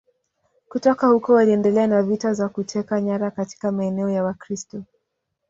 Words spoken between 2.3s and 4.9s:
za kuteka nyara katika maeneo ya Wakristo.